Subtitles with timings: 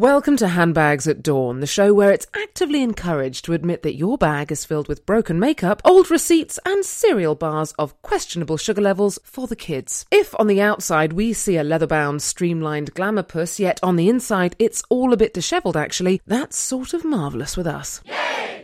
[0.00, 4.16] Welcome to Handbags at Dawn, the show where it's actively encouraged to admit that your
[4.16, 9.18] bag is filled with broken makeup, old receipts, and cereal bars of questionable sugar levels
[9.24, 10.06] for the kids.
[10.10, 14.08] If on the outside we see a leather bound, streamlined glamour puss, yet on the
[14.08, 18.00] inside it's all a bit dishevelled actually, that's sort of marvellous with us.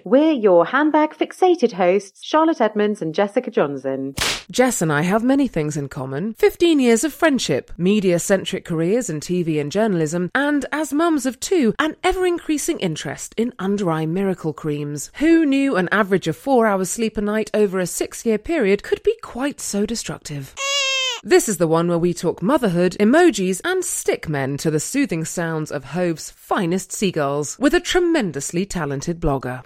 [0.06, 4.14] We're your handbag fixated hosts, Charlotte Edmonds and Jessica Johnson.
[4.48, 9.10] Jess and I have many things in common 15 years of friendship, media centric careers
[9.10, 13.90] in TV and journalism, and as mums of two, an ever increasing interest in under
[13.90, 15.10] eye miracle creams.
[15.14, 18.84] Who knew an average of four hours sleep a night over a six year period
[18.84, 20.54] could be quite so destructive?
[21.26, 25.24] This is the one where we talk motherhood, emojis, and stick men to the soothing
[25.24, 29.64] sounds of Hove's finest seagulls with a tremendously talented blogger.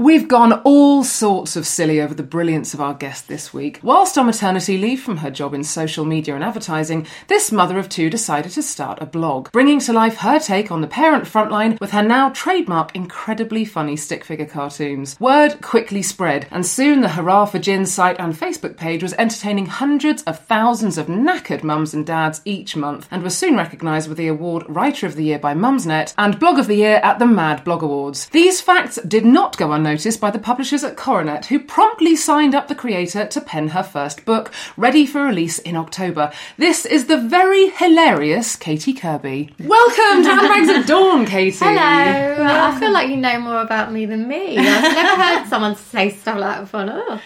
[0.00, 3.80] We've gone all sorts of silly over the brilliance of our guest this week.
[3.82, 7.90] Whilst on maternity leave from her job in social media and advertising, this mother of
[7.90, 11.78] two decided to start a blog, bringing to life her take on the parent frontline
[11.80, 15.20] with her now trademark incredibly funny stick figure cartoons.
[15.20, 19.66] Word quickly spread, and soon the Hurrah for Gin site and Facebook page was entertaining
[19.66, 24.18] hundreds of thousands of knackered mums and dads each month, and was soon recognised with
[24.18, 27.26] the award Writer of the Year by Mumsnet and Blog of the Year at the
[27.26, 28.26] Mad Blog Awards.
[28.28, 32.68] These facts did not go unnoticed by the publishers at Coronet, who promptly signed up
[32.68, 36.32] the creator to pen her first book, ready for release in October.
[36.56, 39.54] This is the very hilarious Katie Kirby.
[39.58, 41.56] Welcome to Handbags at Dawn, Katie.
[41.58, 41.80] Hello.
[41.80, 44.58] I feel like you know more about me than me.
[44.58, 46.86] I've never heard someone say stuff like that before.
[46.88, 47.20] Oh.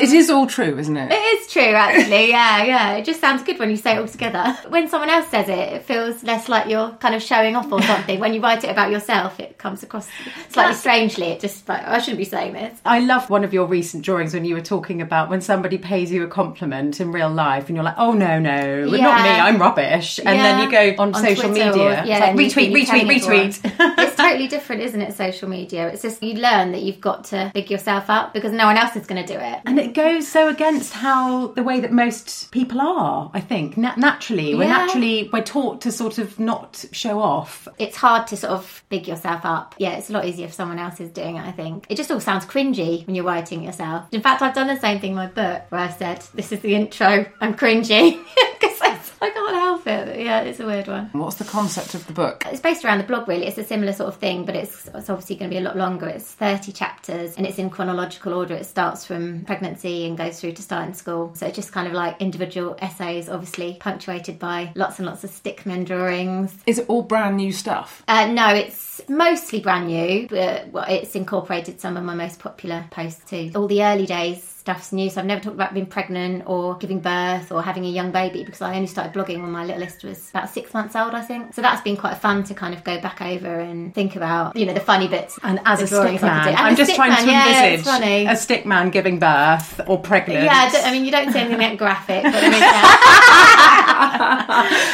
[0.00, 1.12] It is all true, isn't it?
[1.12, 2.30] It is true, actually.
[2.30, 2.79] Yeah, yeah.
[2.98, 4.56] It just sounds good when you say it all together.
[4.68, 7.82] When someone else says it, it feels less like you're kind of showing off or
[7.82, 8.18] something.
[8.20, 10.08] when you write it about yourself, it comes across
[10.48, 11.26] slightly strangely.
[11.28, 12.78] It just like I shouldn't be saying this.
[12.84, 16.10] I love one of your recent drawings when you were talking about when somebody pays
[16.12, 19.58] you a compliment in real life and you're like, oh no, no, not me, I'm
[19.58, 20.18] rubbish.
[20.18, 22.02] And then you go on, social Twitter media.
[22.02, 23.94] or- yeah, like, retweet, retweet, retweet.
[23.98, 25.14] it's totally different, isn't it?
[25.14, 25.88] Social media.
[25.88, 28.96] It's just you learn that you've got to big yourself up because no one else
[28.96, 29.60] is going to do it.
[29.64, 33.76] And it goes so against how the way that most people are, I think.
[33.76, 34.76] Na- naturally, we're Yeah.
[34.86, 37.66] naturally we're taught to sort of not show off.
[37.78, 39.74] It's hard to sort of big yourself up.
[39.78, 41.86] Yeah, it's a lot easier if someone else is doing it, I think.
[41.88, 44.04] It just all sounds cringy when you're writing yourself.
[44.12, 46.60] In fact, I've done the same thing in my book where I said, This is
[46.60, 48.20] the intro, I'm cringy.
[48.60, 48.80] Because
[49.22, 50.20] I can't help it.
[50.20, 51.08] Yeah, it's a weird one.
[51.12, 52.44] What's the concept of the book?
[52.46, 53.46] It's based around the blog, really.
[53.46, 55.76] It's a similar sort of thing, but it's, it's obviously going to be a lot
[55.78, 56.06] longer.
[56.06, 58.54] It's 30 chapters and it's in chronological order.
[58.54, 61.32] It starts from pregnancy and goes through to starting school.
[61.34, 65.30] So it's just kind of like individual essays, obviously punctuated by lots and lots of
[65.30, 66.54] stickmen drawings.
[66.66, 68.02] Is it all brand new stuff?
[68.08, 72.84] Uh, no, it's mostly brand new, but well, it's incorporated some of my most popular
[72.90, 73.50] posts too.
[73.54, 77.00] All the early days stuff's new, so I've never talked about being pregnant or giving
[77.00, 80.30] birth or having a young baby because I only started blogging when my littlest was
[80.30, 81.54] about six months old, I think.
[81.54, 84.66] So that's been quite fun to kind of go back over and think about, you
[84.66, 85.40] know, the funny bits.
[85.42, 88.26] And as a stick man, I'm just trying man, to envisage funny.
[88.26, 90.44] a stick man giving birth or pregnant.
[90.44, 92.86] Yeah, I, I mean, you don't say anything that graphic, but I mean, yeah.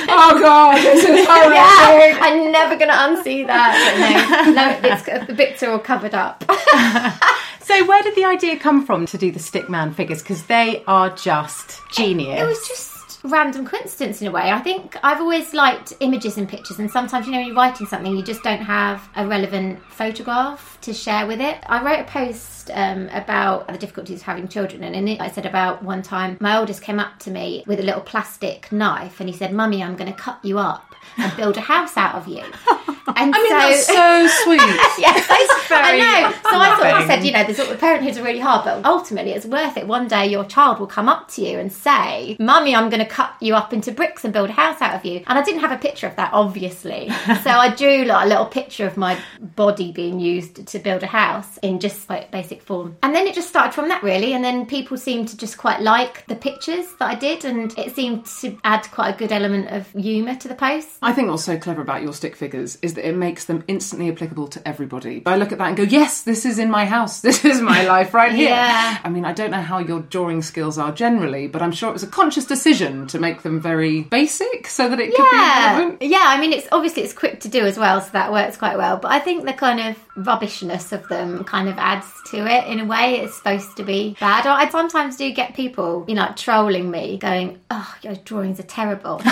[0.09, 2.19] oh god, this is yeah!
[2.23, 3.77] I'm never going to unsee that.
[3.87, 6.45] But no, no, it's, the bits are all covered up.
[7.67, 10.23] So where did the idea come from to do the stickman figures?
[10.23, 12.41] Because they are just genius.
[12.41, 14.53] It was just random coincidence in a way.
[14.53, 17.89] I think I've always liked images and pictures, and sometimes, you know, when you're writing
[17.89, 21.59] something, you just don't have a relevant photograph to share with it.
[21.67, 25.29] I wrote a post um, about the difficulties of having children, and in it, I
[25.29, 29.19] said about one time my oldest came up to me with a little plastic knife,
[29.19, 32.15] and he said, Mummy, I'm going to cut you up and build a house out
[32.15, 32.45] of you.
[33.17, 34.61] And I mean, so, that's so sweet.
[34.99, 36.33] yes, I, very I know.
[36.51, 39.77] So I thought I said, you know, of parenthood's really hard, but ultimately it's worth
[39.77, 39.87] it.
[39.87, 43.09] One day your child will come up to you and say, "Mummy, I'm going to
[43.09, 45.61] cut you up into bricks and build a house out of you." And I didn't
[45.61, 47.11] have a picture of that, obviously,
[47.43, 51.07] so I drew like a little picture of my body being used to build a
[51.07, 52.97] house in just like basic form.
[53.03, 54.35] And then it just started from that really.
[54.35, 57.95] And then people seemed to just quite like the pictures that I did, and it
[57.95, 60.89] seemed to add quite a good element of humour to the post.
[61.03, 64.11] I think what's so clever about your stick figures is that it makes them instantly
[64.11, 65.23] applicable to everybody.
[65.25, 67.21] I look at that and go, yes, this is in my house.
[67.27, 68.51] This is my life right here.
[68.51, 68.99] Yeah.
[69.03, 71.93] I mean, I don't know how your drawing skills are generally, but I'm sure it
[71.93, 75.77] was a conscious decision to make them very basic so that it could be yeah,
[75.77, 76.03] relevant.
[76.03, 76.23] yeah.
[76.25, 78.97] I mean, it's obviously it's quick to do as well, so that works quite well.
[78.97, 82.81] But I think the kind of rubbishness of them kind of adds to it in
[82.81, 83.21] a way.
[83.21, 84.47] It's supposed to be bad.
[84.47, 88.65] Or I sometimes do get people, you know, trolling me, going, "Oh, your drawings are
[88.65, 89.21] terrible."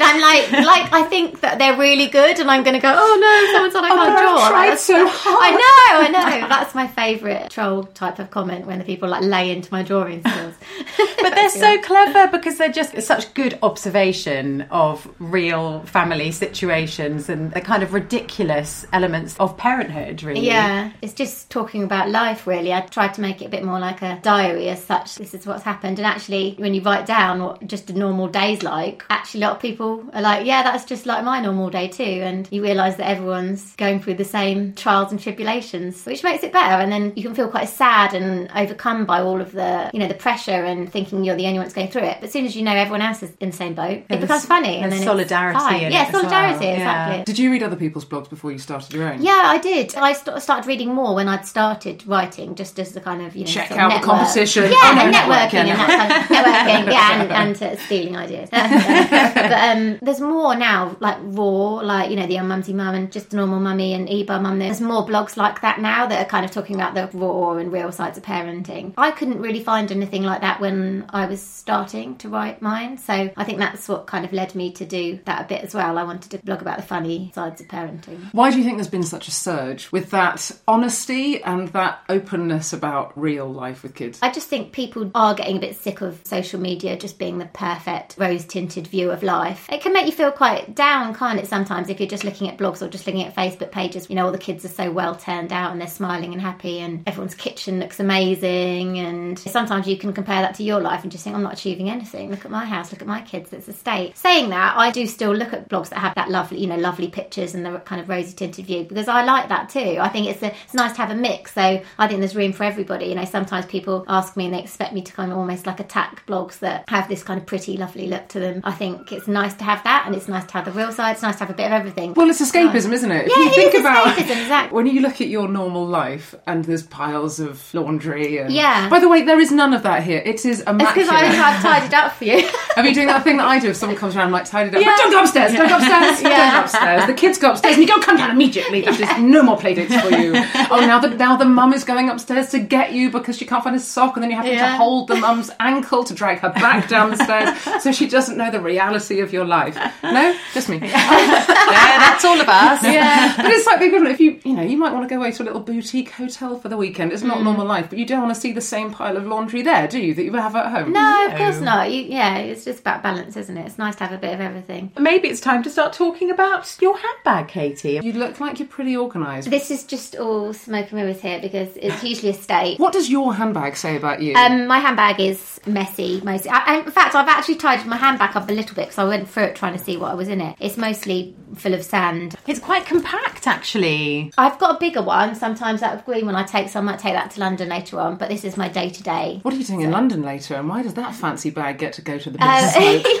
[0.00, 0.52] like, I'd be insulted.
[0.52, 3.18] I'm like, like I think that they're really good, and I'm going to go, "Oh
[3.20, 5.38] no, someone said I Oh, can't draw." Tried that's- so hard.
[5.40, 6.48] I know, I know.
[6.48, 10.20] That's my favourite troll type of comment when the people like lay into my drawing
[10.26, 10.54] skills.
[11.24, 17.50] But they're so clever because they're just such good observation of real family situations and
[17.52, 20.46] the kind of ridiculous elements of parenthood, really.
[20.46, 22.72] Yeah, it's just talking about life, really.
[22.72, 25.14] I tried to make it a bit more like a diary as such.
[25.14, 25.98] This is what's happened.
[25.98, 29.56] And actually, when you write down what just a normal day's like, actually, a lot
[29.56, 32.02] of people are like, yeah, that's just like my normal day too.
[32.02, 36.52] And you realise that everyone's going through the same trials and tribulations, which makes it
[36.52, 36.82] better.
[36.82, 40.08] And then you can feel quite sad and overcome by all of the, you know,
[40.08, 42.16] the pressure and thinking you're the only one that's going through it.
[42.20, 44.44] But as soon as you know everyone else is in the same boat, it becomes
[44.46, 44.76] funny.
[44.78, 45.82] And then solidarity It's fine.
[45.84, 46.22] in yeah, it as well.
[46.22, 46.72] solidarity, Yeah.
[46.74, 47.24] exactly.
[47.24, 49.22] Did you read other people's blogs before you started your own?
[49.22, 49.94] Yeah, I did.
[49.96, 53.44] I st- started reading more when I'd started writing, just as the kind of you
[53.44, 54.18] know Check sort of out the network.
[54.18, 54.64] competition.
[54.64, 56.92] Yeah, Oh, no, and network, networking and that kind of networking.
[56.92, 57.32] Yeah, and,
[57.62, 58.48] and uh, stealing ideas.
[58.50, 63.32] but um, there's more now, like raw, like you know the Mumsy Mum and just
[63.32, 64.58] a normal mummy and Eba Mum.
[64.58, 67.72] There's more blogs like that now that are kind of talking about the raw and
[67.72, 68.92] real sides of parenting.
[68.96, 70.73] I couldn't really find anything like that when
[71.10, 74.72] I was starting to write mine, so I think that's what kind of led me
[74.72, 75.98] to do that a bit as well.
[75.98, 78.32] I wanted to blog about the funny sides of parenting.
[78.32, 82.72] Why do you think there's been such a surge with that honesty and that openness
[82.72, 84.18] about real life with kids?
[84.22, 87.46] I just think people are getting a bit sick of social media just being the
[87.46, 89.68] perfect rose tinted view of life.
[89.70, 92.58] It can make you feel quite down, can't it, sometimes if you're just looking at
[92.58, 94.08] blogs or just looking at Facebook pages.
[94.08, 96.80] You know, all the kids are so well turned out and they're smiling and happy
[96.80, 98.98] and everyone's kitchen looks amazing.
[98.98, 101.90] And sometimes you can compare that to your life and just think, I'm not achieving
[101.90, 102.30] anything.
[102.30, 104.16] Look at my house, look at my kids, it's a state.
[104.16, 107.08] Saying that, I do still look at blogs that have that lovely, you know, lovely
[107.08, 109.98] pictures and the kind of rosy tinted view because I like that too.
[110.00, 111.54] I think it's a, it's nice to have a mix.
[111.54, 113.06] So I think there's room for everybody.
[113.06, 115.80] You know, sometimes people ask me and they expect me to kind of almost like
[115.80, 118.60] attack blogs that have this kind of pretty, lovely look to them.
[118.64, 121.12] I think it's nice to have that and it's nice to have the real side.
[121.12, 122.14] It's nice to have a bit of everything.
[122.14, 123.26] Well, it's escapism, isn't it?
[123.26, 124.76] If Yeah, you it think about escapism, exactly.
[124.76, 128.88] when you look at your normal life and there's piles of laundry and Yeah.
[128.88, 130.22] By the way, there is none of that here.
[130.24, 131.06] It is It's immaculate.
[131.06, 132.48] because I've tidied up for you.
[132.76, 134.74] Are you doing that thing that I do if someone comes around and like tidied
[134.74, 134.82] up?
[134.82, 134.96] Yeah.
[134.96, 136.52] Don't go upstairs, don't go upstairs, don't Yeah.
[136.52, 137.06] go upstairs.
[137.06, 138.82] The kids go upstairs and you don't come down immediately.
[138.82, 140.34] There's just no more play dates for you.
[140.70, 143.62] Oh, now the now the mum is going upstairs to get you because she can't
[143.62, 146.50] find a sock and then you have to hold the mum's ankle to drag her
[146.50, 149.76] back down the stairs so she doesn't know the reality of your life.
[150.02, 150.36] No?
[150.52, 150.78] Just me.
[150.78, 152.82] Yeah, that's all of us.
[152.82, 153.36] yeah.
[153.36, 155.32] But it's like the equivalent if you you know, you might want to go away
[155.32, 157.12] to a little boutique hotel for the weekend.
[157.12, 157.44] It's not hmm.
[157.44, 159.98] normal life, but you don't want to see the same pile of laundry there, do
[159.98, 160.92] you, that you have at home?
[160.92, 161.90] No, of course not.
[161.90, 163.66] You, yeah, it's just about balance, isn't it?
[163.66, 164.92] It's nice to have a bit of everything.
[164.98, 168.00] Maybe it's time to start talking about your handbag, Katie.
[168.02, 169.50] You look like you're pretty organised.
[169.50, 172.78] This is just all smoke and mirrors here because it's usually a state.
[172.78, 174.34] What does your handbag say about you?
[174.34, 176.50] Um, my handbag is messy mostly.
[176.50, 179.28] I, in fact, I've actually tidied my handbag up a little bit because I went
[179.28, 180.56] through it trying to see what I was in it.
[180.60, 182.36] It's mostly full of sand.
[182.46, 184.32] It's quite compact, actually.
[184.38, 186.98] I've got a bigger one, sometimes out of green when I take, so I might
[186.98, 188.16] take that to London later on.
[188.16, 189.40] But this is my day to day.
[189.42, 192.02] what are you doing in London later, and why does that fancy bag get to
[192.02, 192.44] go to the Uh,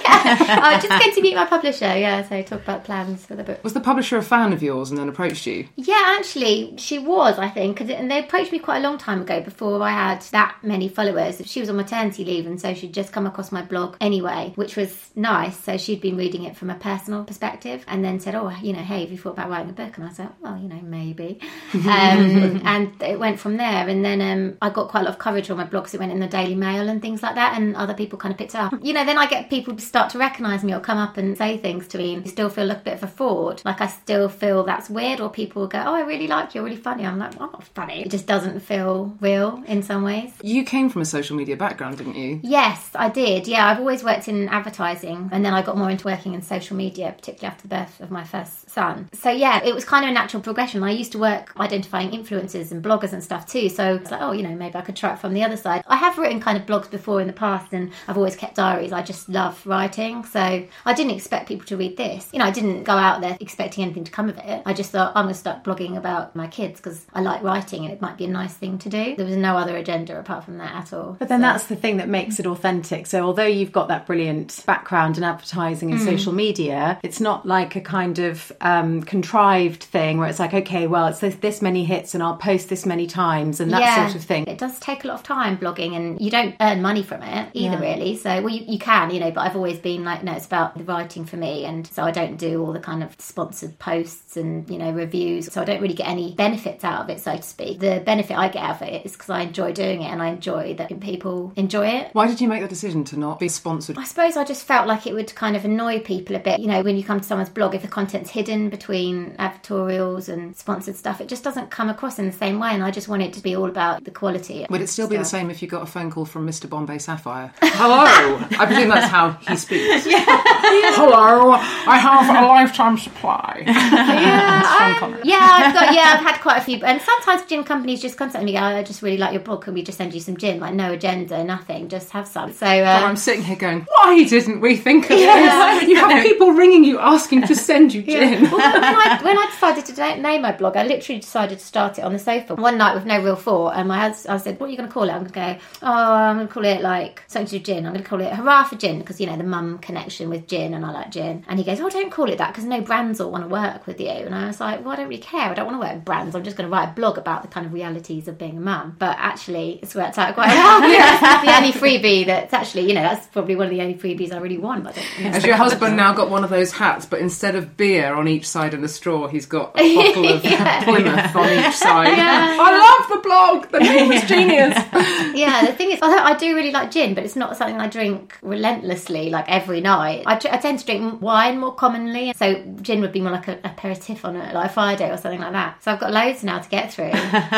[0.04, 1.84] yeah, I'm just going to meet my publisher.
[1.96, 3.62] Yeah, so talk about plans for the book.
[3.62, 5.66] Was the publisher a fan of yours and then approached you?
[5.76, 9.22] Yeah, actually, she was, I think, it- and they approached me quite a long time
[9.22, 11.40] ago before I had that many followers.
[11.44, 14.76] She was on maternity leave, and so she'd just come across my blog anyway, which
[14.76, 15.58] was nice.
[15.62, 18.80] So she'd been reading it from a personal perspective, and then said, "Oh, you know,
[18.80, 19.96] hey, have you thought about writing a book?
[19.96, 21.40] And I was like, well, you know, maybe.
[21.84, 23.88] Um, and it went from there.
[23.88, 26.00] And then um, I got quite a lot of coverage on my blog because it
[26.00, 27.56] went in the Daily Mail and things like that.
[27.56, 28.74] And other people kind of picked it up.
[28.82, 31.58] You know, then I get people start to recognise me or come up and say
[31.58, 33.62] things to me and still feel like a bit of a fraud.
[33.64, 36.64] Like I still feel that's weird or people go, oh, I really like you, you're
[36.64, 37.04] really funny.
[37.04, 38.02] I'm like, well, I'm not funny.
[38.02, 40.32] It just doesn't feel real in some ways.
[40.42, 42.40] You came from a social media background, didn't you?
[42.42, 43.46] Yes, I did.
[43.46, 46.76] Yeah, I've always worked in advertising and then I got more into working in social
[46.76, 49.08] media, particularly after the birth of my first son.
[49.12, 50.82] So yeah, it was kind of a natural progression.
[50.82, 53.68] I used to work identifying influencers and bloggers and stuff too.
[53.68, 55.84] So it's like, oh, you know, maybe I could try it from the other side.
[55.86, 58.92] I have written kind of blogs before in the past and I've always kept diaries.
[58.92, 60.24] I just love writing.
[60.24, 62.30] So I didn't expect people to read this.
[62.32, 64.62] You know, I didn't go out there expecting anything to come of it.
[64.64, 67.84] I just thought I'm going to start blogging about my kids because I like writing
[67.84, 69.16] and it might be a nice thing to do.
[69.16, 71.16] There was no other agenda apart from that at all.
[71.18, 71.42] But then so.
[71.42, 73.06] that's the thing that makes it authentic.
[73.06, 76.04] So although you've got that brilliant background in advertising and mm.
[76.04, 80.86] social media, it's not like a kind of um, contrived thing where it's like, okay,
[80.86, 84.06] well, it's this, this, many hits and I'll post this many times and that yeah.
[84.06, 84.46] sort of thing.
[84.46, 87.50] It does take a lot of time blogging and you don't earn money from it
[87.54, 87.80] either, yeah.
[87.80, 88.16] really.
[88.16, 90.76] So, well, you, you can, you know, but I've always been like, no, it's about
[90.76, 91.64] the writing for me.
[91.64, 95.52] And so I don't do all the kind of sponsored posts and, you know, reviews.
[95.52, 97.80] So I don't really get any benefits out of it, so to speak.
[97.80, 100.28] The benefit I get out of it is because I enjoy doing it and I
[100.28, 102.10] enjoy that people enjoy it.
[102.12, 103.98] Why did you make the decision to not be sponsored?
[103.98, 106.60] I suppose I just felt like it would kind of annoy people a bit.
[106.60, 110.56] You know, when you come to someone's blog, if the content's hidden between advertorials and
[110.56, 112.70] sponsored stuff, it just doesn't come across in the same way.
[112.70, 114.66] And I just want it to be all about the quality.
[114.70, 116.68] Would it still be the same if you got a phone call from Mr.
[116.68, 117.52] Bombay Sapphire?
[117.62, 118.38] Hello!
[118.58, 120.06] I presume that's how he speaks.
[120.14, 120.24] Yeah.
[120.96, 123.64] Hello, I have a lifetime supply.
[123.66, 126.82] yeah, yeah, I've got, yeah, I've had quite a few.
[126.84, 129.62] And sometimes gin companies just contact me, go, I just really like your blog.
[129.62, 130.60] Can we just send you some gin?
[130.60, 132.52] Like, no agenda, nothing, just have some.
[132.52, 135.78] So, uh, I'm sitting here going, why didn't we think of yeah.
[135.80, 135.88] this?
[135.88, 138.44] You have people ringing you asking to send you gin.
[138.44, 138.50] Yeah.
[138.50, 141.98] Well, when, I, when, I, decided to name my blog, I literally decided to start
[141.98, 143.70] it on the sofa one night with no real thought.
[143.70, 145.12] And my husband, I said, what are you going to call it?
[145.12, 147.86] I'm going to go, oh, I'm going to call it like something to do gin.
[147.86, 150.46] I'm going to call it Hurrah for Gin because, you know, the mum connection with
[150.46, 151.44] gin and I like gin.
[151.48, 153.86] And he goes, oh, don't call it that because no brands will want to work
[153.86, 154.08] with you.
[154.08, 155.50] And I was like, well, I don't really care.
[155.50, 156.36] I don't want to work with brands.
[156.36, 158.60] I'm just going to write a blog about the kind of realities of being a
[158.60, 158.96] mum.
[158.98, 160.80] But actually, it's worked out quite well.
[161.20, 164.32] that's the only freebie that's actually, you know, that's probably one of the only freebies
[164.32, 164.84] I really want.
[164.94, 168.46] Has your husband now got one of those hats, but instead of beer on each
[168.48, 170.84] side and a straw, he's got a bottle of yeah.
[170.84, 172.16] Plymouth on each side.
[172.16, 172.56] Yeah.
[172.60, 173.70] I love the blog.
[173.70, 174.74] The name was genius.
[175.34, 177.88] yeah, the thing is, although I do really like gin, but it's not something I
[177.88, 180.22] drink relentlessly, like every night.
[180.26, 183.58] I, I tend to drink wine more commonly, so gin would be more like an
[183.64, 185.82] aperitif on a like a Friday or something like that.
[185.82, 187.12] So I've got loads now to get through.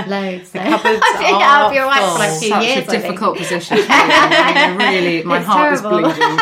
[0.06, 0.50] loads.
[0.50, 0.60] So.
[0.60, 2.88] I think I'll be alright for like two Such years.
[2.88, 3.76] a difficult position.
[3.78, 6.04] really, my it's heart terrible.
[6.06, 6.38] is bleeding.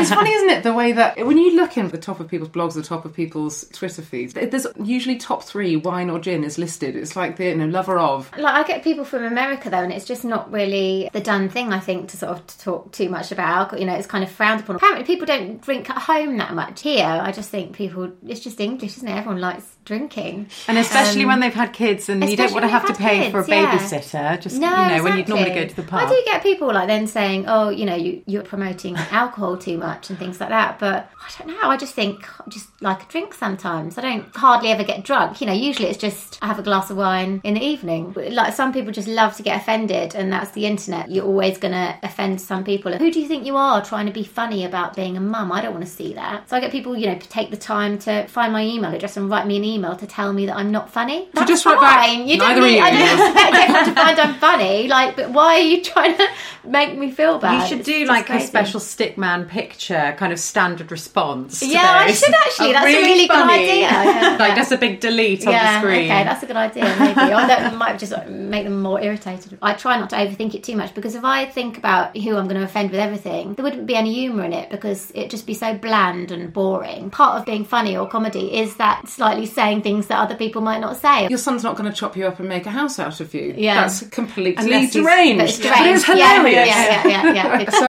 [0.00, 2.50] it's funny, isn't it, the way that when you look in the top of people's
[2.50, 6.58] blogs, the top of people's Twitter feeds, there's usually top three wine or gin is
[6.58, 6.96] listed.
[6.96, 8.30] It's like the you know lover of.
[8.36, 11.72] Like I get people from America though, and it's just not really the done thing.
[11.72, 13.80] I think to sort of talk too much about alcohol.
[13.80, 14.76] You know, it's kind of frowned upon.
[14.76, 17.04] Apparently, people don't drink at home that much here.
[17.06, 18.12] I just think people.
[18.26, 19.12] It's just English, isn't it?
[19.12, 22.68] Everyone likes drinking, and especially um, when they've had kids, and you don't want to
[22.68, 24.12] have to pay kids, for a babysitter.
[24.12, 24.36] Yeah.
[24.36, 25.02] Just no, you know, exactly.
[25.02, 26.00] when you'd normally go to the pub.
[26.00, 29.78] I do get people like then saying, "Oh, you know, you, you're promoting alcohol too
[29.78, 31.68] much and things like that." But I don't know.
[31.68, 33.98] I just think I just like a drink sometimes.
[33.98, 35.40] I don't hardly ever get drunk.
[35.40, 38.14] You know, usually it's just I have a glass of wine in the evening.
[38.16, 41.10] Like some people just love to get offended, and that's the internet.
[41.10, 42.92] You're always going to offend some people.
[42.92, 45.52] Who do you think you are trying to be funny about being a mum?
[45.52, 46.48] I don't want to see that.
[46.48, 49.28] So I get people, you know, take the time to find my email address and
[49.28, 51.28] write me an email to tell me that I'm not funny.
[51.32, 51.80] That's so just fine.
[51.80, 53.02] Back, you don't need, I don't
[53.34, 54.88] expect everyone to find I'm funny.
[54.88, 56.28] Like, but why are you trying to
[56.64, 57.62] make me feel bad?
[57.62, 61.62] You should do like a special stickman picture, kind of standard response.
[61.62, 62.72] Yeah, I should actually.
[62.72, 63.66] That's really a really funny.
[63.66, 63.88] good idea.
[64.02, 66.04] Yeah, like that's a big delete on the screen.
[66.10, 66.84] Okay, that's a good idea.
[66.98, 69.58] Maybe or that might just make them more irritated.
[69.62, 72.46] I try not to overthink it too much because if I think about who I'm
[72.48, 75.46] going to offend with everything, there wouldn't be any humour in it because it'd just
[75.46, 77.10] be so bland and boring.
[77.10, 80.80] Part of being funny or comedy is that slightly saying things that other people might
[80.80, 81.28] not say.
[81.28, 83.54] Your son's not going to chop you up and make a house out of you.
[83.56, 84.94] Yeah, that's completely deranged.
[84.94, 85.68] But it's, deranged.
[85.68, 86.68] But it's hilarious.
[86.68, 87.32] Yeah, yeah, yeah.
[87.34, 87.86] yeah, yeah.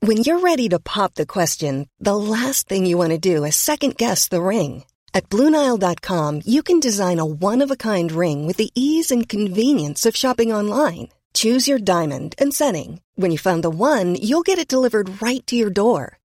[0.00, 3.56] when you're ready to pop the question, the last thing you want to do is
[3.56, 4.84] second guess the ring.
[5.12, 10.52] At BlueNile.com, you can design a one-of-a-kind ring with the ease and convenience of shopping
[10.52, 11.08] online.
[11.34, 13.00] Choose your diamond and setting.
[13.14, 16.19] When you find the one, you'll get it delivered right to your door.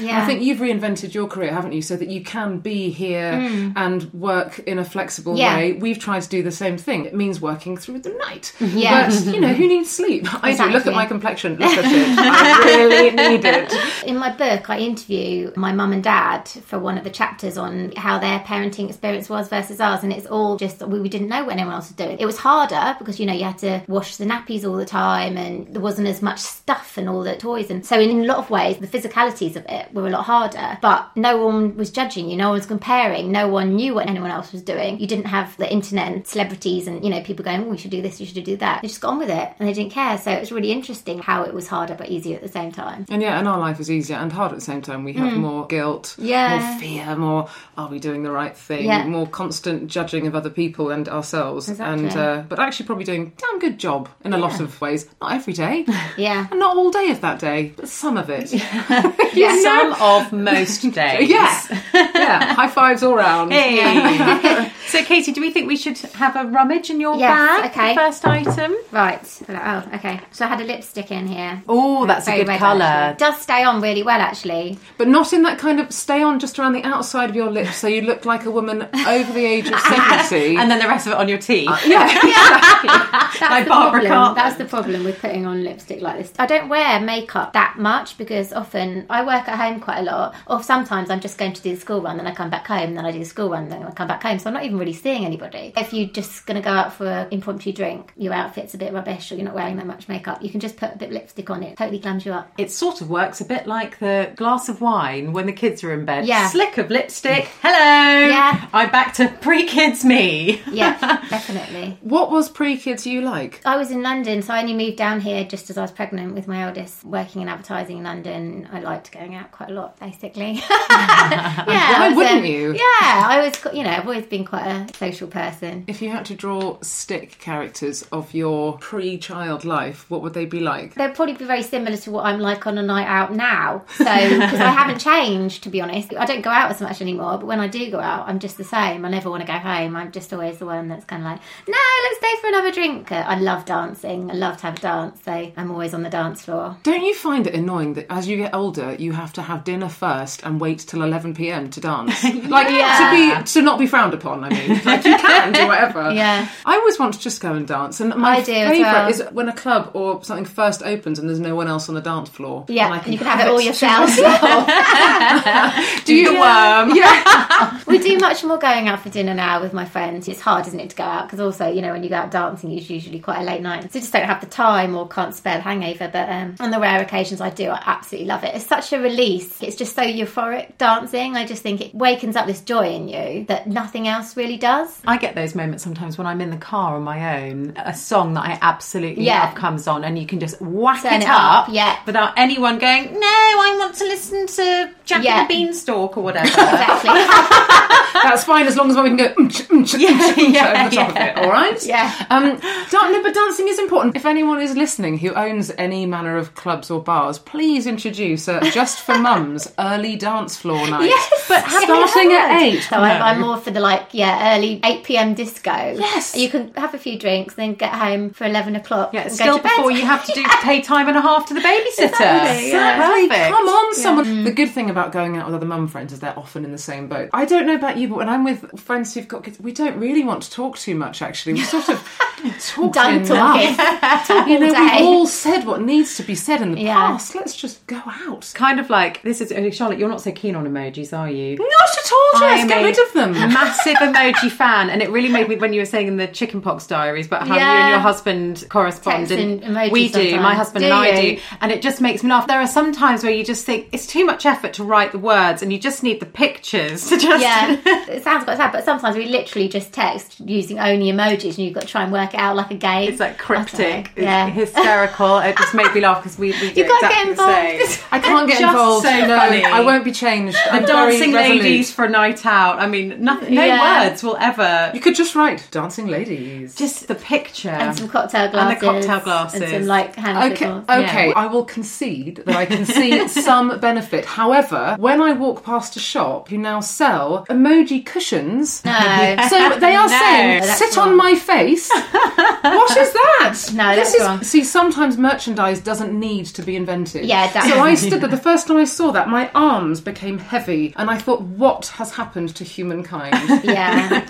[0.00, 0.22] Yeah.
[0.22, 3.72] I think you've reinvented your career, haven't you, so that you can be here Mm.
[3.76, 5.56] and work in a flexible Yeah.
[5.56, 5.72] way.
[5.74, 7.04] We've tried to do the same thing.
[7.04, 8.52] It means working through the night.
[8.60, 9.08] Yeah.
[9.08, 10.26] But, you know, who needs sleep?
[10.44, 10.64] I do.
[10.66, 11.56] Look at my complexion.
[11.56, 12.18] Look at it.
[12.18, 13.72] I really need it.
[14.04, 17.92] In my book, I interview my mum and dad for one of the chapters on
[17.96, 21.28] how their parenting experience was versus ours, and it's all just that we, we didn't
[21.28, 22.18] know what anyone else was doing.
[22.18, 25.36] It was harder because you know you had to wash the nappies all the time,
[25.36, 28.38] and there wasn't as much stuff and all the toys, and so in a lot
[28.38, 30.78] of ways, the physicalities of it were a lot harder.
[30.82, 34.30] But no one was judging you, no one was comparing, no one knew what anyone
[34.30, 34.98] else was doing.
[35.00, 37.90] You didn't have the internet and celebrities and you know people going, "Oh, we should
[37.90, 39.92] do this, you should do that." They just got on with it, and they didn't
[39.92, 40.18] care.
[40.18, 43.06] So it was really interesting how it was harder but easier at the same time.
[43.10, 45.04] And yeah, and our life is easier and hard at the same time.
[45.04, 45.36] We have Mm.
[45.38, 46.58] more guilt, Yeah.
[46.58, 49.06] more fear, more are we doing the right thing, Yeah.
[49.06, 51.68] more constant judging of other people and ourselves.
[51.68, 52.04] Exactly.
[52.06, 55.06] And uh, but actually probably doing a damn good job in a lot of ways.
[55.20, 55.84] Not every day.
[56.16, 56.46] Yeah.
[56.50, 58.52] And not all day of that day, but some of it.
[59.34, 59.56] Yeah.
[59.76, 61.28] Some of most days.
[61.28, 61.62] Yeah.
[61.94, 62.54] yeah.
[62.54, 63.52] High fives all round.
[63.52, 64.70] Hey.
[64.88, 67.30] so, Katie, do we think we should have a rummage in your Yes,
[67.60, 67.70] bag?
[67.70, 67.94] okay.
[67.94, 68.74] The first item.
[68.92, 69.42] Right.
[69.48, 70.20] Oh, okay.
[70.32, 71.62] So I had a lipstick in here.
[71.68, 72.82] Oh, that's a good red, colour.
[72.84, 73.12] actually.
[73.12, 74.78] It does stay on really well, actually.
[74.98, 77.76] But not in that kind of stay on just around the outside of your lips
[77.76, 79.78] so you look like a woman over the age of
[80.28, 80.56] 70.
[80.56, 81.68] And then the rest of it on your teeth.
[81.68, 82.06] Uh, yeah.
[82.06, 84.12] That's Like the Barbara problem.
[84.12, 84.34] Cartland.
[84.36, 86.32] That's the problem with putting on lipstick like this.
[86.38, 90.34] I don't wear makeup that much because often I work at home quite a lot.
[90.46, 92.94] Or sometimes I'm just going to do the school run, then I come back home,
[92.94, 94.38] then I do the school run, then I come back home.
[94.38, 95.72] So I'm not even really seeing anybody.
[95.76, 98.92] If you're just going to go out for an impromptu drink, your outfit's a bit
[98.92, 101.14] rubbish, or you're not wearing that much makeup, you can just put a bit of
[101.14, 101.76] lipstick on it.
[101.76, 102.52] Totally glams you up.
[102.58, 105.92] It sort of works a bit like the glass of wine when the kids are
[105.92, 106.26] in bed.
[106.26, 106.48] Yeah.
[106.48, 107.48] Slick of lipstick.
[107.62, 108.28] Hello.
[108.28, 108.68] Yeah.
[108.72, 110.60] I'm back to pre-kids me.
[110.70, 110.98] Yeah,
[111.30, 111.98] definitely.
[112.00, 113.60] What was pre kids you like?
[113.64, 116.34] I was in London, so I only moved down here just as I was pregnant
[116.34, 118.68] with my eldest, working in advertising in London.
[118.72, 120.52] I liked going out quite a lot, basically.
[120.90, 122.74] yeah, Why wouldn't um, you?
[122.74, 125.84] Yeah, I was, you know, I've always been quite a social person.
[125.86, 130.44] If you had to draw stick characters of your pre child life, what would they
[130.44, 130.94] be like?
[130.94, 133.84] They'd probably be very similar to what I'm like on a night out now.
[133.96, 136.14] So, because I haven't changed, to be honest.
[136.14, 138.56] I don't go out as much anymore, but when I do go out, I'm just
[138.56, 139.04] the same.
[139.04, 139.96] I never want to go home.
[139.96, 143.10] I'm just always the one that's kind of like, no, let's stay for another drink.
[143.10, 144.30] Uh, I love dancing.
[144.30, 146.76] I love to have a dance, so I'm always on the dance floor.
[146.84, 149.88] Don't you find it annoying that as you get older, you have to have dinner
[149.88, 152.22] first and wait till 11 pm to dance?
[152.56, 152.98] Like, Yeah.
[152.98, 154.80] to be to not be frowned upon, I mean.
[154.84, 156.12] Like, you can do whatever.
[156.16, 156.48] Yeah.
[156.64, 158.00] I always want to just go and dance.
[158.00, 159.08] And my I favourite well.
[159.08, 162.00] is when a club or something first opens and there's no one else on the
[162.00, 162.64] dance floor.
[162.68, 164.10] Yeah, and I and you can have it all yourself.
[166.04, 166.94] Do the worm.
[166.94, 167.80] yeah.
[167.86, 170.28] we do much more going out for dinner now with my friends.
[170.28, 171.26] It's hard, isn't it, to go out?
[171.26, 173.82] Because also, you know, when you go out dancing, it's usually quite a late night.
[173.92, 176.08] So you just don't have the time or can't spare the hangover.
[176.12, 178.54] But um, on the rare occasions I do, I absolutely love it.
[178.54, 179.62] It's such a release.
[179.62, 181.36] It's just so euphoric dancing.
[181.36, 185.00] I just think it wakens up this joy in you that nothing else really does.
[185.06, 187.72] I get those moments sometimes when I'm in the car on my own.
[187.76, 189.44] A song that I absolutely Yeah.
[189.46, 191.96] love comes on, and you can just whack it, it up, up, yeah.
[192.06, 195.40] without anyone going, "No, I want to listen to Jack Yeah.
[195.40, 196.46] and the Beanstalk" or whatever.
[196.76, 197.10] Exactly.
[198.30, 200.90] That's fine as long as we can go mm, mm, mm, Yeah, mm, yeah, over
[200.90, 201.30] the top yeah.
[201.30, 201.86] of it, all right?
[201.86, 202.26] Yeah.
[202.30, 202.44] Um,
[202.90, 204.16] dan- no, but dancing is important.
[204.16, 208.60] If anyone is listening who owns any manner of clubs or bars, please introduce a
[208.70, 211.06] Just for Mums early dance floor night.
[211.06, 212.80] Yes, but starting at eight.
[212.82, 215.70] So I'm, I'm more for the like, yeah, early 8 pm disco.
[215.70, 216.34] Yes.
[216.36, 219.12] You can have a few drinks, then get home for 11 o'clock.
[219.12, 219.76] Yeah, and still go to bed.
[219.76, 222.10] before you have to do pay time and a half to the babysitter.
[222.10, 223.48] Exactly, yeah.
[223.50, 224.44] Come on, someone.
[224.44, 226.78] The good thing about going out with other mum friends is they're often in the
[226.78, 227.30] same boat.
[227.32, 229.98] I don't know about you, but when I'm with friends who've got kids, we don't
[229.98, 231.22] really want to talk too much.
[231.22, 231.98] Actually, we sort of
[232.60, 233.68] talk Done talking.
[233.74, 234.26] enough.
[234.26, 234.80] Talk You all know, day.
[234.80, 236.94] we've all said what needs to be said in the Yeah.
[236.94, 237.34] past.
[237.34, 238.50] Let's just go out.
[238.54, 239.98] Kind of like this is Charlotte.
[239.98, 241.56] You're not so keen on emojis, are you?
[241.56, 242.68] Not at all, Jess.
[242.68, 243.32] Get rid of them.
[243.52, 246.86] Massive emoji fan, and it really made me when you were saying in the chickenpox
[246.86, 249.26] diaries but how you and your husband correspond.
[249.26, 251.36] Texting and emojis we do, my husband Do and I you?
[251.36, 252.46] do, and it just makes me laugh.
[252.46, 255.18] There are some times where you just think it's too much effort to write the
[255.18, 257.42] words, and you just need the pictures to just.
[257.42, 257.76] Yeah,
[258.08, 261.74] it sounds quite sad, but sometimes we literally just text using only emojis, and you've
[261.74, 263.10] got to try and work it out like a game.
[263.10, 264.48] It's like cryptic, it's Yeah.
[264.48, 265.38] hysterical.
[265.38, 267.80] It just made me laugh because we, we do You gotta exactly get the same.
[267.80, 268.02] involved.
[268.12, 269.06] I can't get Just involved.
[269.06, 269.64] so no, funny.
[269.64, 270.56] I won't be changed.
[270.66, 271.62] The I'm very dancing resolute.
[271.62, 272.78] ladies for a night out.
[272.78, 274.08] I mean, nothing, no Yeah.
[274.08, 274.90] words will ever.
[274.94, 276.74] You could just write dancing ladies.
[276.74, 279.60] Just the picture and some cocktail glasses And the cocktail glasses.
[279.62, 280.84] and some like hand Okay, signals.
[280.88, 281.28] okay.
[281.28, 281.32] Yeah.
[281.36, 284.24] I will concede that I can see some benefit.
[284.24, 287.44] However, when I walk past a shop who now sell
[287.86, 288.92] emoji cushions, No.
[289.48, 290.18] so they are No.
[290.18, 291.10] saying, "Sit wrong.
[291.10, 291.88] on my face."
[292.60, 293.70] what is that?
[293.74, 294.42] No, this that's is wrong.
[294.42, 294.64] see.
[294.64, 297.24] Sometimes merchandise doesn't need to be invented.
[297.26, 298.28] Yeah, that- So I stood there.
[298.28, 302.12] The first time I saw that, my arms became heavy, and I thought, "What has
[302.12, 304.20] happened to humankind?" Yeah,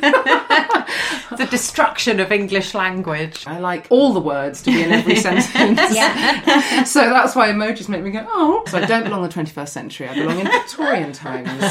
[1.36, 3.44] the destruction of English language.
[3.46, 5.80] I like all the words to be in every sentence.
[5.94, 6.84] yeah.
[6.84, 8.62] So that's why emojis make me go, oh.
[8.68, 11.62] So I don't belong in the 21st century, I belong in Victorian times.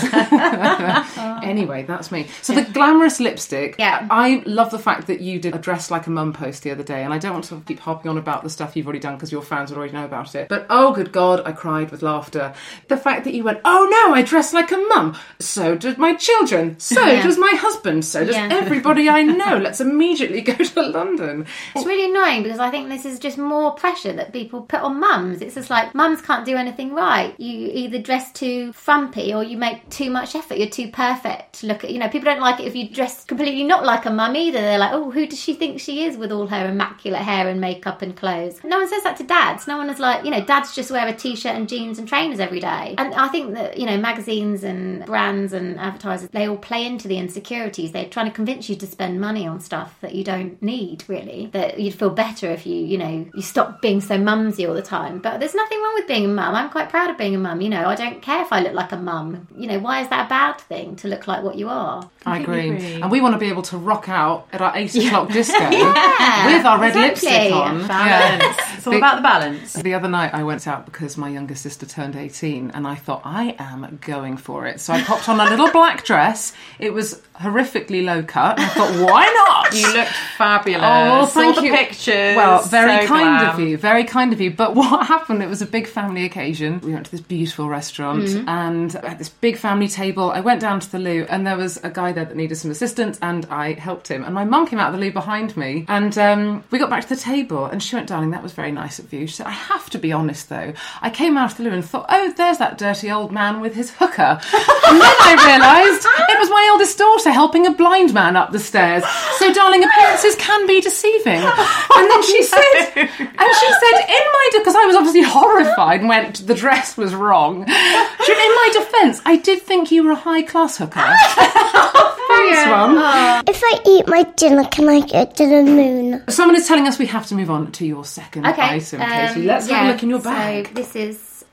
[1.43, 2.27] anyway, that's me.
[2.41, 4.07] So the glamorous lipstick, Yeah.
[4.09, 6.83] I love the fact that you did a dress like a mum post the other
[6.83, 9.15] day, and I don't want to keep harping on about the stuff you've already done
[9.15, 10.47] because your fans already know about it.
[10.49, 12.53] But oh, good God, I cried with laughter.
[12.87, 15.17] The fact that you went, oh no, I dress like a mum.
[15.39, 16.79] So did my children.
[16.79, 17.23] So Yeah.
[17.23, 18.05] does my husband.
[18.05, 18.49] So does Yeah.
[18.51, 19.57] everybody I know.
[19.57, 21.45] Let's immediately go to London.
[21.75, 24.99] It's really annoying because I think this is just more pressure that people put on
[24.99, 25.41] mums.
[25.41, 27.33] It's just like mums can't do anything right.
[27.39, 30.57] You either dress too frumpy or you make too much effort.
[30.57, 31.63] You're too perfect.
[31.65, 34.11] Look at you know people don't like it if you dress completely not like a
[34.11, 34.59] mum either.
[34.59, 37.59] They're like, oh, who does she think she is with all her immaculate hair and
[37.59, 38.59] makeup and clothes?
[38.63, 39.67] No one says that to dads.
[39.67, 42.39] No one is like, you know, dads just wear a t-shirt and jeans and trainers
[42.39, 42.95] every day.
[42.97, 47.07] And I think that you know magazines and brands and advertisers they all play into
[47.07, 47.91] the insecurities.
[47.91, 51.49] They're trying to convince you to spend money on stuff that you don't need really.
[51.53, 54.81] That you'd feel better if you you know you stop being so mumsy all the
[54.81, 55.19] time.
[55.19, 56.55] But there's nothing wrong with being a mum.
[56.55, 57.61] I'm quite proud of being a mum.
[57.61, 59.47] You know, I don't care if I look like a mum.
[59.57, 62.09] You know, why is that a bad thing to look like what you are?
[62.25, 62.69] I agree.
[62.71, 63.01] agree.
[63.01, 66.55] And we want to be able to rock out at our eight o'clock disco Yeah,
[66.57, 67.29] with our red exactly.
[67.29, 67.87] lipstick on.
[67.87, 68.74] Balance.
[68.85, 69.73] It's all The- about the balance.
[69.73, 73.21] The other night I went out because my younger sister turned 18 and I thought
[73.25, 74.79] I am going for it.
[74.79, 76.53] So I popped on a little black dress.
[76.77, 78.59] It was horrifically low cut.
[78.59, 79.73] I thought, why not?
[79.73, 80.81] You looked fabulous.
[80.83, 81.73] Oh, Saw thank the you.
[81.75, 82.35] pictures.
[82.35, 83.49] Well, very So kind glam.
[83.53, 83.77] of you.
[83.77, 84.51] Very kind of you.
[84.51, 85.41] But what happened?
[85.41, 86.79] It was a big family occasion.
[86.83, 88.47] We went to this beautiful restaurant Mm-hmm.
[88.47, 90.31] and at this big family table.
[90.31, 92.71] I went down to the loo and there was a guy there that needed some
[92.71, 94.23] assistance and I helped him.
[94.23, 97.03] And my mum came out of the loo behind me and um, we got back
[97.03, 99.47] to the table and she went, "Darling, that was very nice of you." She said,
[99.47, 100.73] "I have to be honest though.
[101.01, 103.73] I came out of the loo and thought, oh, there's that dirty old man with
[103.73, 108.35] his hooker." and then I realised it was my eldest daughter helping a blind man
[108.35, 109.03] up the stairs.
[109.37, 111.41] So, darling, appearances can be deceiving.
[111.41, 112.61] And then she said,
[112.95, 117.13] and she said, in my because I was obviously horrified and went, the dress was
[117.13, 117.65] wrong.
[117.65, 120.99] She in my defence, I did think you were a high class hooker.
[122.53, 123.43] Thanks, Mum.
[123.47, 126.23] If I eat my dinner, can I get to the moon?
[126.29, 129.39] Someone is telling us we have to move on to your second Okay, item, Katie.
[129.41, 130.67] um, Let's have yeah, a look in your bag.
[130.67, 131.45] So this is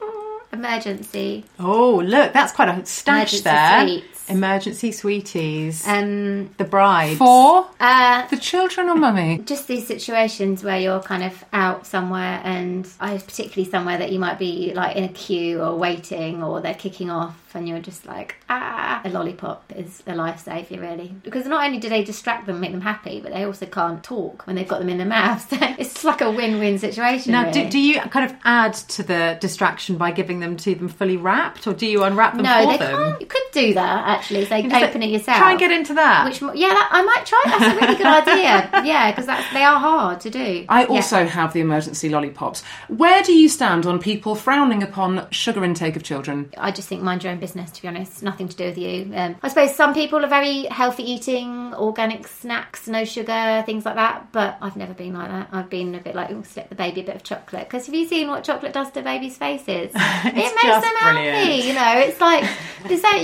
[0.52, 1.44] emergency.
[1.58, 3.80] Oh, look, that's quite a stash Emergency there.
[3.88, 4.30] sweets.
[4.30, 5.86] Emergency sweeties.
[5.86, 7.16] Um, the bride.
[7.16, 9.38] For uh, the children or mummy?
[9.44, 14.18] just these situations where you're kind of out somewhere and I particularly somewhere that you
[14.20, 18.06] might be like in a queue or waiting or they're kicking off and you're just
[18.06, 22.60] like ah a lollipop is a lifesaver really because not only do they distract them
[22.60, 25.46] make them happy but they also can't talk when they've got them in their mouths
[25.52, 27.64] it's like a win-win situation Now, really.
[27.64, 31.16] do, do you kind of add to the distraction by giving them to them fully
[31.16, 32.96] wrapped, or do you unwrap them no for they them?
[32.96, 35.94] can't you could do that actually so You open it yourself Try and get into
[35.94, 36.24] that.
[36.24, 39.78] which yeah that, I might try that's a really good idea yeah because they are
[39.78, 40.88] hard to do I Yeah.
[40.88, 42.62] also have the emergency lollipops.
[42.88, 46.50] Where do you stand on people frowning upon sugar intake of children?
[46.58, 48.22] I just think mind your own business, to be honest.
[48.22, 49.12] Nothing to do with you.
[49.14, 53.96] Um, I suppose some people are very healthy eating, organic snacks, no sugar, things like
[53.96, 54.30] that.
[54.32, 55.48] But I've never been like that.
[55.52, 57.64] I've been a bit like, oh, slip the baby a bit of chocolate.
[57.68, 59.90] Because have you seen what chocolate does to babies' faces?
[59.94, 61.36] it makes them brilliant.
[61.36, 61.66] happy.
[61.66, 62.44] You know, it's like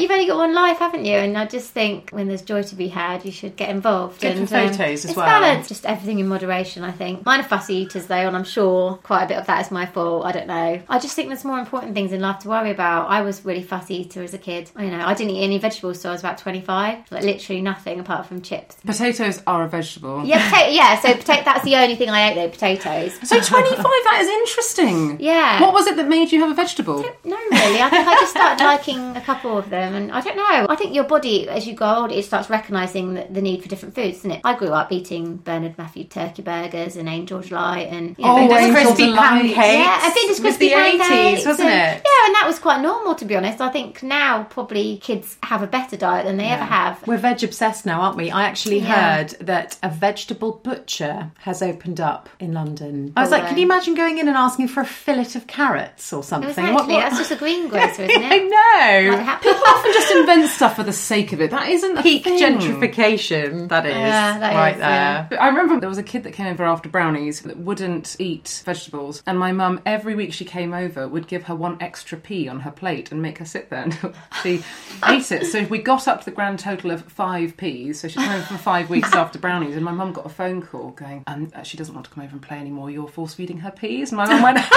[0.01, 1.17] you've only got one life, haven't you?
[1.17, 4.21] And I just think when there's joy to be had, you should get involved.
[4.21, 5.27] Good and, photos as it's well.
[5.27, 7.25] Balance, just everything in moderation, I think.
[7.25, 9.87] Mine are fussy eaters though, and I'm sure quite a bit of that is my
[9.87, 10.25] fault.
[10.25, 10.81] I don't know.
[10.89, 13.09] I just think there's more important things in life to worry about.
[13.09, 14.71] I was really fussy eater as a kid.
[14.75, 17.11] I know, I didn't eat any vegetables till I was about 25.
[17.13, 18.77] Like literally nothing apart from chips.
[18.85, 20.25] Potatoes are a vegetable.
[20.25, 20.99] Yeah, potato, yeah.
[21.01, 22.49] So potato, that's the only thing I ate though.
[22.49, 23.13] Potatoes.
[23.29, 25.21] So 25, that is interesting.
[25.21, 25.61] Yeah.
[25.61, 27.03] What was it that made you have a vegetable?
[27.25, 27.81] No, really.
[27.83, 30.67] I think I just started liking a couple of them, and I don't know.
[30.69, 33.69] I think your body, as you go older, it starts recognising the, the need for
[33.69, 34.41] different foods, doesn't it?
[34.45, 38.39] I grew up eating Bernard Matthew turkey burgers and Angel Delight and you know, Oh,
[38.39, 39.19] Angel crispy Delight.
[39.19, 39.57] pancakes.
[39.59, 42.03] Yeah, I think it's It was crispy the 80s, wasn't and- it?
[42.05, 43.61] Yeah, and that was quite normal to be honest.
[43.61, 47.07] I think now probably kids have a better diet than they ever have.
[47.07, 48.31] We're veg obsessed now, aren't we?
[48.31, 49.17] I actually Yeah.
[49.19, 53.13] heard that a vegetable butcher has opened up in London.
[53.17, 55.35] Oh, I was Oh, like, can you imagine going in and asking for a fillet
[55.35, 56.51] of carrots or something?
[56.51, 58.33] Exactly, What- what- that's just a greengrocer, isn't it?
[58.33, 59.17] I know.
[59.17, 61.51] Like, People often just invent stuff for the sake of it.
[61.51, 62.39] That isn't Peak thing.
[62.39, 63.93] gentrification, that is.
[63.95, 65.29] Yeah, that right is, there.
[65.33, 65.39] yeah.
[65.43, 69.23] I remember there was a kid that came over after brownies that wouldn't eat vegetables,
[69.27, 72.61] and my mum, every week she came over, would give her one extra pea on
[72.61, 74.63] her plate and make her sit there until she
[75.07, 75.47] ate it.
[75.47, 78.01] So we got up to the grand total of five peas.
[78.01, 80.91] So she's over for five weeks after brownies, and my mum got a phone call
[80.91, 82.91] going, um, uh, she doesn't want to come over and play anymore.
[82.91, 84.11] You're force feeding her peas.
[84.11, 84.59] And my mum went,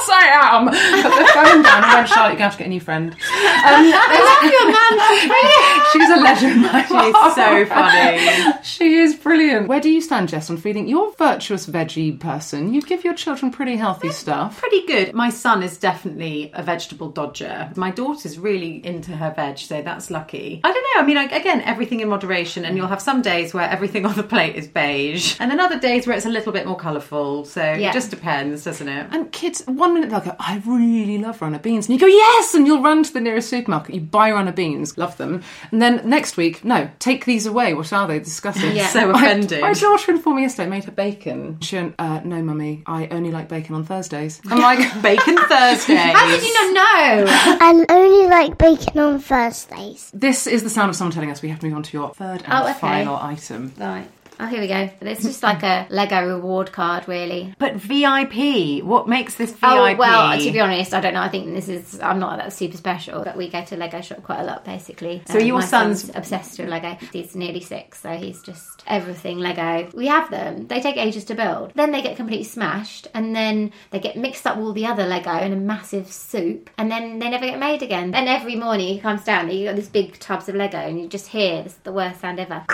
[0.00, 0.66] course I am.
[1.02, 2.80] Put the phone down and went, Charlotte, you're going to have to get a new
[2.80, 3.12] friend.
[3.12, 4.98] Um, your mum.
[5.92, 6.64] she's a legend.
[6.88, 8.52] She's so funny.
[8.62, 9.68] She is brilliant.
[9.68, 10.88] Where do you stand, Jess, on feeding?
[10.88, 12.72] You're a virtuous veggie person.
[12.74, 14.58] You give your children pretty healthy stuff.
[14.58, 15.14] Pretty good.
[15.14, 17.70] My son is definitely a vegetable dodger.
[17.76, 20.60] My daughter's really into her veg, so that's lucky.
[20.64, 21.02] I don't know.
[21.02, 24.14] I mean, like, again, everything in moderation, and you'll have some days where everything on
[24.16, 27.44] the plate is beige, and then other days where it's a little bit more colourful.
[27.44, 27.90] So Yeah.
[27.90, 29.06] it just depends, doesn't it?
[29.10, 31.86] And kids, one minute they'll go, I really love runner beans.
[31.88, 32.54] And you go, yes!
[32.54, 35.42] And you'll run to the nearest supermarket, you buy runner beans, love them.
[35.70, 37.74] And then next week, no, take these away.
[37.74, 38.18] What are they?
[38.18, 38.74] Disgusting.
[38.76, 38.86] Yeah.
[38.90, 39.60] So My- offended.
[39.60, 41.58] My, daughter informed me yesterday, made her bacon.
[41.60, 44.40] She went, uh, no, mummy, I only like bacon on Thursdays.
[44.48, 45.98] I'm like, Bacon Thursdays.
[45.98, 47.24] How did you not know?
[47.60, 50.10] I only like bacon on Thursdays.
[50.14, 52.10] this is the sound of someone telling us we have to move on to your
[52.14, 52.72] third and Oh, okay.
[52.74, 53.72] final item.
[53.78, 54.08] Right.
[54.42, 54.88] Oh, here we go.
[55.02, 57.54] It's just like a Lego reward card, really.
[57.58, 59.64] But VIP, what makes this VIP?
[59.64, 61.20] Oh well, to be honest, I don't know.
[61.20, 62.00] I think this is.
[62.00, 65.22] I'm not that super special, but we go to Lego shop quite a lot, basically.
[65.26, 66.96] So um, your my son's- obsessed with Lego.
[67.12, 69.90] He's nearly six, so he's just everything Lego.
[69.94, 70.66] We have them.
[70.68, 71.72] They take ages to build.
[71.74, 75.04] Then they get completely smashed, and then they get mixed up with all the other
[75.06, 78.10] Lego in a massive soup, and then they never get made again.
[78.10, 80.98] Then every morning he comes down, and you got these big tubs of Lego, and
[80.98, 82.64] you just hear this is the worst sound ever.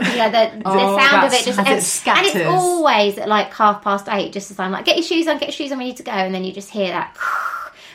[0.00, 3.52] Yeah, the, the Oh, sound of it just it and, and it's always at like
[3.52, 5.78] half past eight, just as I'm like, get your shoes on, get your shoes on,
[5.78, 7.16] we need to go, and then you just hear that,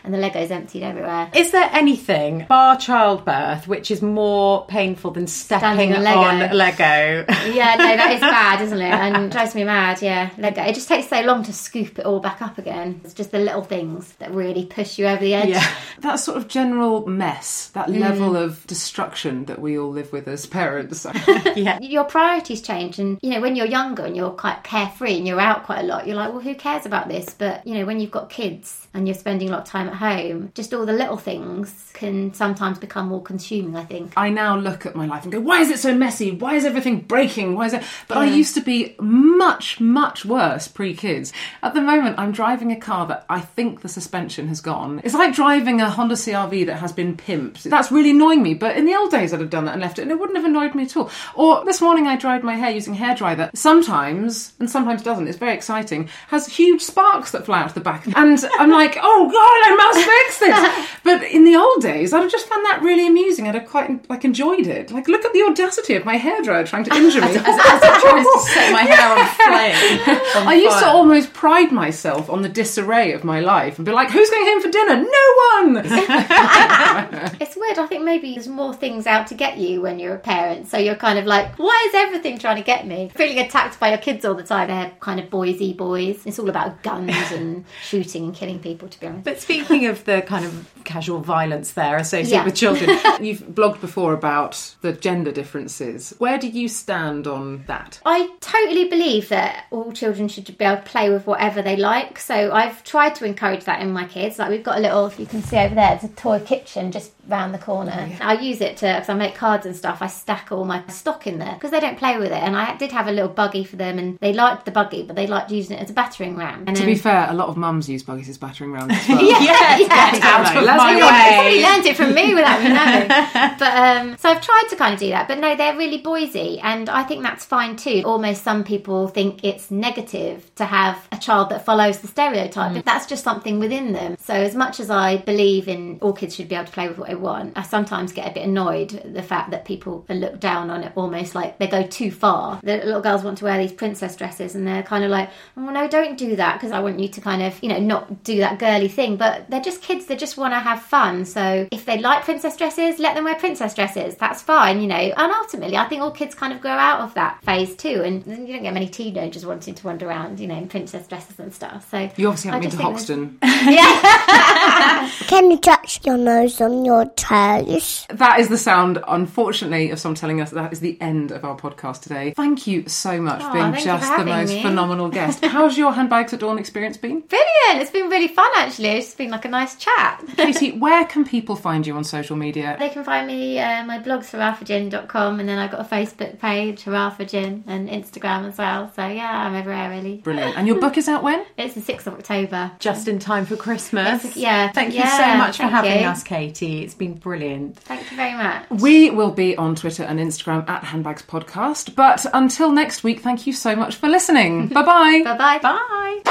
[0.08, 1.30] and the Lego's emptied everywhere.
[1.36, 6.20] Is there anything, bar childbirth, which is more painful than stepping Standing on Lego.
[6.22, 7.26] on Lego?
[7.54, 8.90] Yeah, no, that is bad, isn't it?
[8.90, 10.02] And it drives me mad.
[10.02, 10.64] Yeah, Lego.
[10.64, 13.02] It just takes so long to scoop it all back up again.
[13.04, 15.50] It's just the little things that really push you over the edge.
[15.50, 15.76] Yeah.
[16.00, 18.00] That sort of general mess, that mm.
[18.00, 21.06] level of destruction that we all live with as parents.
[21.58, 25.28] Yeah, your priorities change, and you know when you're younger and you're quite carefree and
[25.28, 27.34] you're out quite a lot, you're like, well, who cares about this?
[27.34, 29.96] But you know when you've got kids and you're spending a lot of time at
[29.96, 33.76] home, just all the little things can sometimes become more consuming.
[33.76, 34.14] I think.
[34.18, 36.32] I now look at my life and go, why is it so messy?
[36.32, 37.56] Why is everything breaking?
[37.56, 37.84] Why is it?
[38.08, 41.32] But I used to be much, much worse pre kids.
[41.64, 45.02] At the moment, I'm driving a car that I think the suspension has gone.
[45.04, 47.64] It's like driving a Honda CRV that has been pimped.
[47.64, 48.54] That's really annoying me.
[48.54, 50.38] But in the old days, I'd have done that and left it, and it wouldn't
[50.38, 51.12] have annoyed me at all.
[51.36, 55.28] Or this morning, I dried my hair using a hairdryer that sometimes, and sometimes doesn't,
[55.28, 58.08] it's very exciting, has huge sparks that fly out the back.
[58.16, 60.88] And I'm like, oh God, I must fix this.
[61.04, 63.48] But in the old days, I'd have just found that really amusing.
[63.48, 64.92] I'd have quite like enjoyed it.
[64.92, 67.28] Like, look at the audacity of my hairdryer trying to injure me.
[67.36, 70.18] as, as I'm trying to set my hair on flame.
[70.38, 73.92] on I used to almost pride myself on the disarray of my life and be
[73.92, 74.96] like, who's going home for dinner?
[74.98, 75.84] No one!
[77.40, 77.78] It's weird.
[77.78, 80.68] I think maybe there's more things out to get you when you're a parent.
[80.68, 83.10] So you're kind of like, why is everything trying to get me?
[83.16, 84.68] Feeling attacked by your kids all the time.
[84.68, 86.26] They're kind of boysy boys.
[86.26, 89.24] It's all about guns and shooting and killing people, to be honest.
[89.24, 92.46] But speaking of the kind of casual violence there associated Yeah.
[92.46, 92.90] with children,
[93.22, 96.14] You've blogged before about the gender differences.
[96.18, 98.00] Where do you stand on that?
[98.06, 102.20] I totally believe that all children should be able to play with whatever they like.
[102.20, 104.38] So I've tried to encourage that in my kids.
[104.40, 107.12] Like we've got a little, you can see over there, it's a toy kitchen just
[107.28, 108.08] round the corner.
[108.10, 108.18] yeah.
[108.22, 110.02] I use it to because I make cards and stuff.
[110.02, 112.42] I stack all my stock in there because they don't play with it.
[112.44, 115.16] And I did have a little buggy for them, and they liked the buggy, but
[115.16, 116.64] they liked using it as a battering ram.
[116.68, 119.08] And To then- be fair, a lot of mums use buggies as battering rams as
[119.10, 119.22] well.
[119.24, 121.30] yeah, yeah, Get out of Let's my be honest, way.
[121.30, 123.08] they probably learned it from me without me knowing.
[123.60, 126.60] but um, so I've tried to kind of do that, but no, they're really boysy,
[126.64, 128.02] and I think that's fine too.
[128.06, 132.86] Almost some people think it's negative to have a child that follows the stereotype, but
[132.86, 134.16] that's just something within them.
[134.20, 136.98] So as much as I believe in all kids should be able to play with
[136.98, 140.70] what want, I sometimes get a bit annoyed at the fact that people look down
[140.70, 142.60] on it almost like they go too far.
[142.64, 145.70] The little girls want to wear these princess dresses, and they're kind of like, "Oh
[145.70, 148.38] no, don't do that," because I want you to kind of, you know, not do
[148.38, 149.18] that girly thing.
[149.18, 151.26] But they're just kids; they just want to have fun.
[151.26, 154.16] So if they like princess dresses, let them wear princess dresses.
[154.16, 154.96] That's fine, you know.
[154.96, 158.26] And ultimately, I think all kids kind of grow out of that phase too, and
[158.26, 161.54] you don't get many teenagers wanting to wander around, you know, in princess dresses and
[161.54, 161.90] stuff.
[161.92, 163.40] So You obviously haven't been to just think there's- Hoxton.
[165.28, 168.06] Can you touch your nose on your toes?
[168.10, 171.58] That is the sound, unfortunately, of someone telling us that is the end of our
[171.58, 172.34] podcast today.
[172.36, 174.62] Thank you so much Aw, for being thank for just the most me.
[174.62, 175.44] phenomenal guest.
[175.46, 177.22] How's your handbags at dawn experience been?
[177.22, 177.82] Brilliant!
[177.82, 178.90] It's been really fun actually.
[178.90, 180.24] It's been like a nice chat.
[180.38, 182.76] Katie, where can people find you on social media?
[182.80, 186.84] They can find me, uh, my blog's hurrahforgin.com and then I've got a Facebook page,
[186.84, 188.92] Hurrah for Gin, and Instagram as well.
[188.96, 190.18] So yeah, I'm everywhere really.
[190.18, 190.58] Brilliant.
[190.58, 191.46] And your book is out when?
[191.58, 192.72] It's the 6th of October.
[192.80, 194.24] Just in time for Christmas.
[194.24, 194.72] It's- yeah.
[194.72, 196.08] Thank you Yeah, so much for having you.
[196.08, 196.84] us, Katie.
[196.84, 197.78] It's been brilliant.
[197.80, 198.70] Thank you very much.
[198.70, 201.96] We will be on Twitter and Instagram at Handbags Podcast.
[201.96, 204.68] But until next week, thank you so much for listening.
[204.74, 205.22] bye bye.
[205.24, 205.60] Bye bye.
[205.60, 206.22] Bye.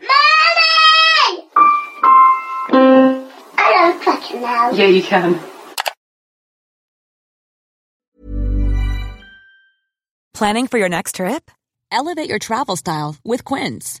[0.00, 1.48] Mommy!
[2.70, 4.70] I don't fucking know.
[4.74, 5.40] Yeah, you can.
[10.34, 11.50] Planning for your next trip?
[11.90, 14.00] Elevate your travel style with Quince.